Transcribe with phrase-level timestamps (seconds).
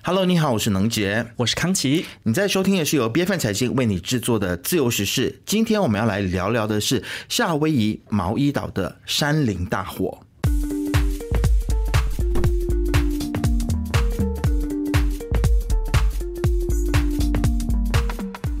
[0.00, 2.06] Hello，你好，我是能杰，我是康琪。
[2.22, 5.40] 你在收听的是由 B F 财经为你制作的自由时事。
[5.44, 10.20] 今天我们要来聊聊的是夏威夷毛伊岛的山林大火。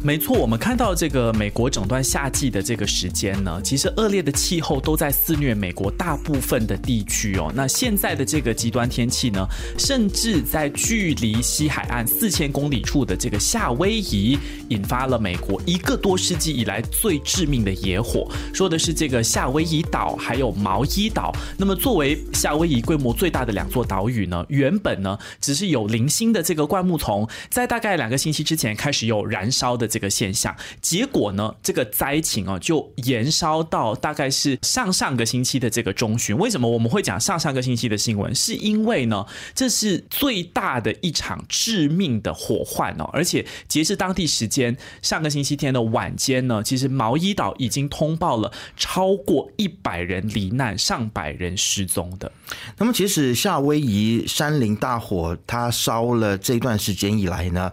[0.08, 7.52] 没错，我们看到这个美国整段夏季的这个时间呢，其实恶劣的气候都在肆虐美国大部分的地区哦。
[7.54, 9.46] 那现在的这个极端天气呢，
[9.76, 14.38] 甚至在距离西海岸四千公里处的这个夏威夷，
[14.70, 18.26] 引发了美国一个多世纪以来最致命的野火。
[18.54, 21.36] 说的是这个夏威夷岛还有毛伊岛。
[21.58, 29.97] 那么作为夏威夷规模最大的两座岛屿呢，原本呢只是有零星的这个灌木丛，在大概两个星期之前开始有燃烧的这。
[29.98, 36.38] 这个现象，结果呢，这个灾情啊，就延烧到大概是上上个星期的这个中旬。
[36.38, 38.32] 为什么我们会讲上上个星期的新闻？
[38.32, 52.30] 是因为呢，这是最大的一场致命的火患哦，而且截至当地时间上个星期天的晚间呢，其实毛伊岛已经通报了超过一百人罹难，上百人失踪的。
[52.76, 57.72] 那么，其实夏威夷山林大火，它烧了这段时间以来呢？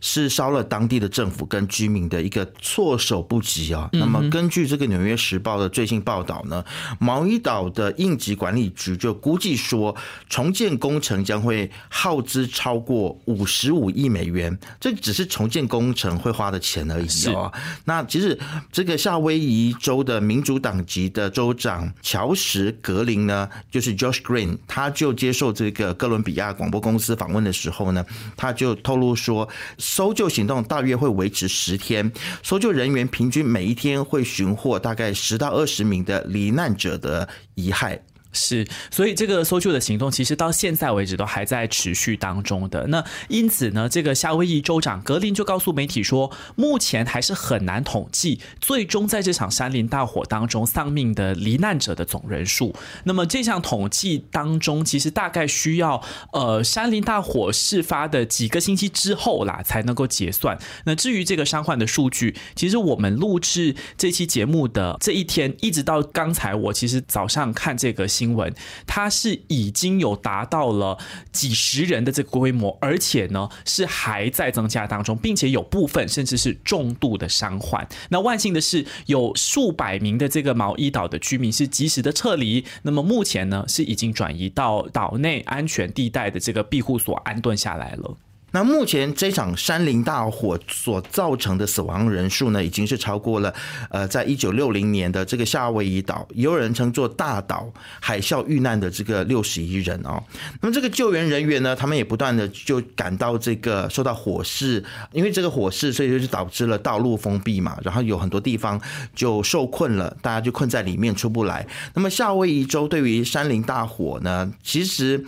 [0.00, 3.88] 是烧了当地的政府跟居民的一个措手不及啊。
[3.92, 6.64] 那么根据这个《纽约时报》的最新报道呢，
[6.98, 9.94] 毛伊岛的应急管理局就估计说，
[10.28, 14.56] 重建工程将会耗资超过五十五亿美元。
[14.78, 17.52] 这只是重建工程会花的钱而已哦。
[17.84, 18.38] 那其实
[18.70, 28.04] 这个夏威夷州的民主党籍的州长乔什格林呢，就是 Josh Green，他就接受这个哥伦比亚广播公司访问的时候呢，
[28.36, 29.48] 他就透露说。
[29.86, 37.96] 搜救行动大约会维持十天，搜救人员平均每一天会寻获大概十到二十名的罹难者的遗骸。
[38.36, 42.86] 是，所以这个搜救的行动其实到现在为止都还在持续当中的。
[42.88, 52.74] 那因此呢，这个夏威夷州长格林就告诉媒体说，目前还是很难统计最终在这场山林大火当中丧命的罹难者的总人数。
[53.04, 60.58] 那么这项统计当中，其实大概需要呃山林大火事发的几个星期之后啦，才能够结算。
[60.84, 68.25] 那至于这个伤患的数据，其实我们录制这期节目的这一天，一直到刚才我其实早上看这个新。
[68.26, 68.52] 新闻，
[68.88, 70.98] 它是已经有达到了
[71.30, 77.86] 几十人的这个规模，而且呢是还在增加当中，并且有部分甚至是重度的伤患。
[78.08, 88.16] 那万幸的是，有数百名的这个毛伊岛的居民是及时的撤离，那么目前呢是已经转移到岛内安全地带的这个庇护所安顿下来了。
[88.56, 93.52] 那目前这场山林大火所造成的死亡人数呢，已经是超过了
[93.90, 100.24] 呃，在一九六零年的这个夏威夷岛，也有人称作大岛海啸遇难的这个六十一人哦。
[100.62, 108.80] 那么这个救援人员呢，他们也不断的就赶到这个受到火势，因为这个火势，所以就是导致了道路封闭嘛，然后有很多地方
[109.14, 111.66] 就受困了，大家就困在里面出不来。
[111.92, 115.22] 那么夏威夷州对于山林大火呢，其实。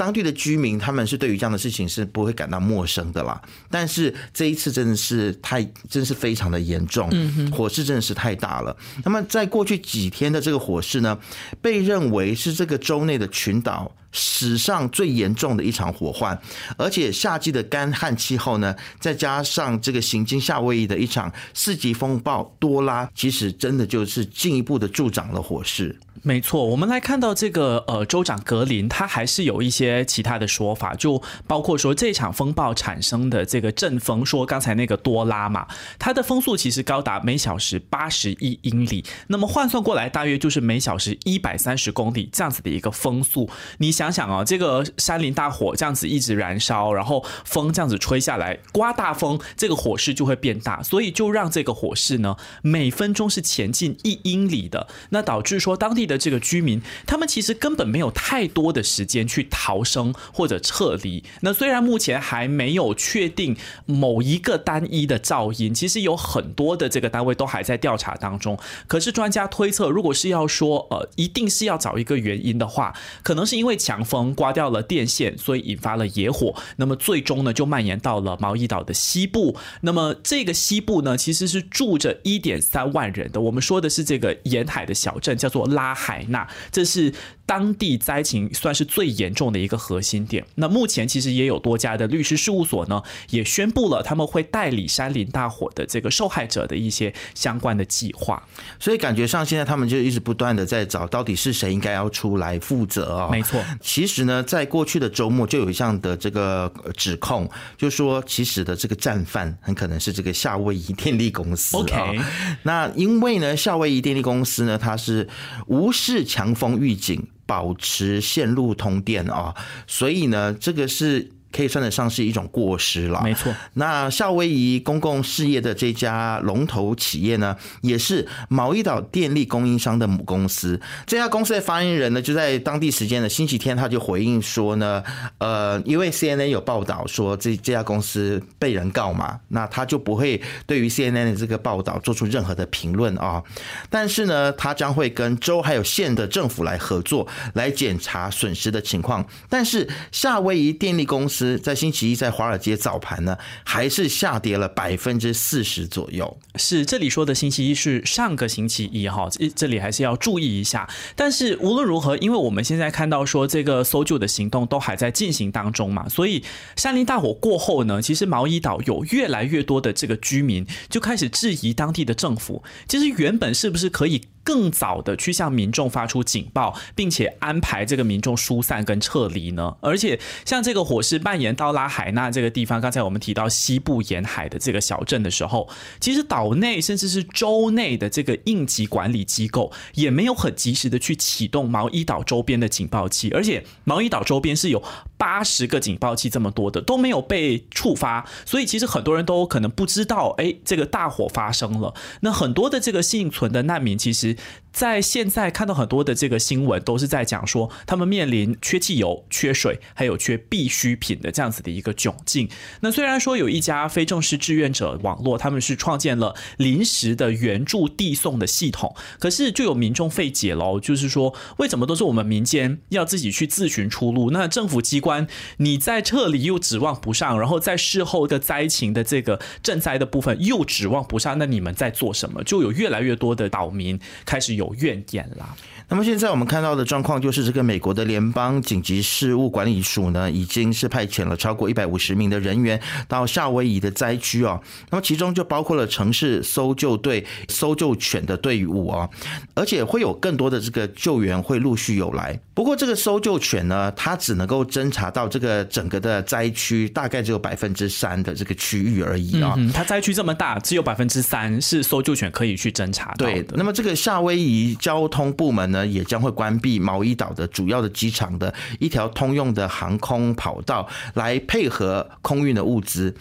[0.00, 3.38] 当地的居民他们是对于这样的事情是不会感到陌生的啦，
[3.70, 7.10] 但是这一次真的是太，真是非常的严重，
[7.52, 8.74] 火势真的是太大了。
[9.04, 11.18] 那么在过去几天的这个火势呢，
[11.60, 16.40] 被认为是这个州内的群岛史上最严重的一场火患，
[16.78, 25.94] 而且夏季的干旱气候呢，再加上这个行经夏威夷的一场四级风暴多拉，其实真的就是进一步的助长了火势。
[26.22, 35.66] 没错，我们来看到这个呃，州长格林他还是有一些其他的说法，就包括说这场风暴产生的这个阵风，说刚才那个多拉嘛，
[35.98, 43.48] 它的风速其实高达每小时八十一英里，那么换算过来大约就是每小时一百三十公里这样子的一个风速。
[43.78, 56.09] 你想想啊，这个山林大火这样子一直燃烧，然后风这样子吹下来，刮大风，这个火势就会变大，所以就让这个火势呢每分钟是前进一英里的，那导致说当地。
[56.10, 61.22] 的这个居民，他们其实根本没有太多的时间去逃生或者撤离。
[61.42, 68.58] 那虽然目前还没有确定某一个单一的噪音，其实有很多的这个单位都还在调查当中。
[68.88, 72.92] 可是专家推测，如果是要说呃，一定是要找一个原因的话，
[73.22, 76.54] 可能是因为强风刮掉了电线，所以引发了野火。
[76.76, 79.56] 那么最终呢，就蔓延到了毛伊岛的西部。
[79.82, 83.40] 那么这个西部呢，其实是住着一点三万人的。
[83.40, 85.94] 我们说的是这个沿海的小镇，叫做拉拉。
[85.94, 87.12] 海纳，这是。
[87.50, 90.46] 当地灾情算是最严重的一个核心点。
[90.54, 98.40] 那目前其实也有多家的律师事务所呢，也宣布了他们会代理山林大火的这个受害者的一些相关的计划。
[98.78, 103.28] 所以感觉上现在他们就一直不断的在找到底是谁应该要出来负责啊？
[103.32, 111.76] 没错， 其实呢，在过去的周末就有一项的这个指控，就说其实的这个战犯很可能是这个夏威夷电力公司。
[111.76, 112.20] OK，
[112.62, 115.28] 那因为呢，夏威夷电力公司呢，它是
[115.66, 119.54] 无视强风预警，保持线路通电啊，
[119.86, 121.30] 所以呢，这个是。
[121.52, 123.52] 可以算得上是一种过失了，没错。
[123.74, 130.80] 那夏威夷公共事业的这家龙头企业呢，也是毛伊岛电力供应商的母公司。
[131.06, 135.02] 这家公司的发言人呢，就在当地时间的星期天，他就回应说呢，
[135.38, 143.42] 呃，因为 CNN 有报道说这这家公司被人告嘛，那他就不会对于 CNN 的这个报道做出任何的评论啊。
[143.88, 149.26] 但是呢，他将会跟州还有县的政府来合作，来检查损失的情况。
[149.48, 151.39] 但是夏威夷电力公司。
[151.58, 156.38] 在星期一，在华尔街早盘呢，还是下跌了百分之四十左右。
[156.56, 160.88] 是这里说的星期一是上个星期一哈，这这里还是要注意一下。
[161.14, 166.44] 但是无论如何，因为我们现在看到说这个搜救的行动都还在进行当中嘛，所以
[166.76, 174.22] 山林大火过后呢，其实毛伊岛有越来越多的这个居民就开始质疑当地的政府，其实原本是不是可以。
[174.42, 179.76] 更早的去向民众发出警报，并且安排这个民众疏散跟撤离呢？
[179.80, 185.68] 而且像这个火势蔓延到拉海纳这个地方，刚才我们提到西部沿海的这个小镇的时候，
[186.00, 194.82] 其实岛内甚至是州内的这个应急管理机构也没有很及时的去启动毛伊岛周边的警报器，而且毛伊岛周边是有
[195.18, 201.94] 八十个警报器这么多的都没有被触发，所以其实很多人都可能不知道，哎，这个大火发生了。
[202.22, 204.29] 那很多的这个幸存的难民其实。
[204.72, 212.48] 在现在看到很多的这个新闻，都是在讲说他们面临缺汽油、缺水，还有缺必需品的这样子的一个窘境。
[212.80, 224.30] 那虽然说有一家非正式志愿者网络，他们是创建了临时的援助递送的系统，可是就有民众费解喽，就是说为什么都是我们民间要自己去自寻出路？
[224.30, 225.26] 那政府机关
[225.56, 232.44] 你在撤离又指望不上，然后在事后的灾情的这个赈灾的部分又指望不上，那你们在做什么？
[232.44, 233.98] 就有越来越多的岛民。
[234.24, 235.56] 开始有怨言啦。
[235.90, 244.60] 那么现在我们看到的状况就是，这个美国的联邦紧急事务管理署呢，已经是派遣了超过一百五十名的人员到夏威夷的灾区哦。
[244.90, 249.10] 那么其中就包括了城市搜救队、搜救犬的队伍哦，
[249.54, 252.38] 而且会有更多的这个救援会陆续有来。
[252.54, 259.58] 不过这个搜救犬呢，它只能够侦查到这个整个的灾区大概只有百分之三的这个区域而已啊。
[259.74, 263.54] 它灾区这么大，只有百分之三是搜救犬可以去侦查对的。
[263.56, 265.79] 那么这个夏威夷交通部门呢？
[265.86, 273.14] 也将会关闭毛伊岛的主要的机场的一条通用的航空跑道，来配合空运的物资。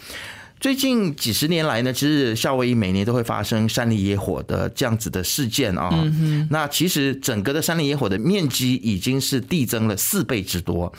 [0.60, 5.90] 最近几十年来呢，其实夏威夷每年都会发生山林野火的这样子的事件啊。
[6.50, 10.92] 那其实整个的山林野火的面积已经是递增了四倍之多。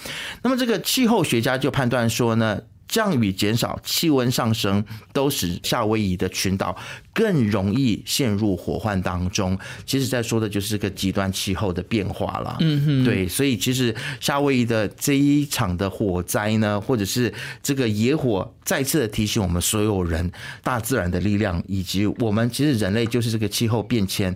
[0.43, 2.61] 那么这个气候学家就判断说呢。
[2.93, 6.77] 降雨减少，气温上升，都使夏威夷的群岛
[7.13, 9.59] 更容易陷入火患当中。
[9.85, 12.57] 其实，在说的就是个极端气候的变化了。
[12.61, 20.31] 嗯哼，对，所以其实夏威夷的这一场的火灾呢，或者是这个野火，再次的提醒我们所有人，
[20.63, 24.35] 大自然的力量，以及我们其实人类就是这个气候变迁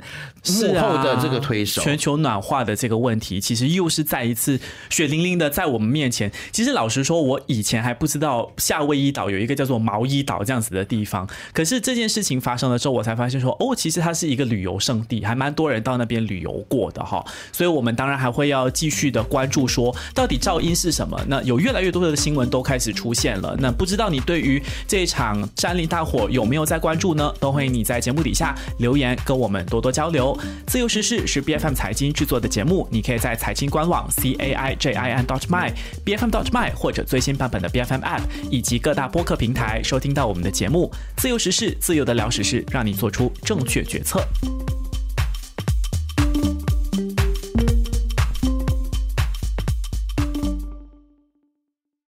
[0.61, 1.81] 幕后的这个推手。
[1.83, 4.59] 全球暖化的这个问题，其实又是再一次
[4.91, 6.31] 血淋淋的在我们面前。
[6.51, 8.53] 其实，老实说，我以前还不知道。
[8.57, 17.25] 夏威夷岛有一个叫做毛衣岛这样子的地方，可是这件事情发生了之后，我才发现说，哦，其实它是一个旅游胜地，还蛮多人到那边旅游过的哈。
[17.53, 21.21] 所以，我们当然还会要继续的关注，说到底噪音是什么？
[21.29, 23.57] 那有越来越多的新闻都开始出现了。
[23.59, 27.33] 那不知道你对于这场山林大火有没有在关注呢？
[27.41, 30.37] 都欢迎你在节目底下留言跟我们多多交流。
[30.67, 35.73] 自由时事是 B F M 财经制作的节目，你可以在财经官网 c a i j i n dot my
[36.05, 38.23] b f m dot my 或者最新版本的 B F M app。
[38.51, 44.21] 以及各大播客平台收听到我们的节目，自由时事，自由的聊时事，让你做出正确决策。